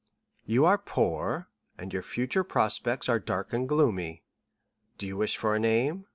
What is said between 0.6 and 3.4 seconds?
are poor, and your future prospects are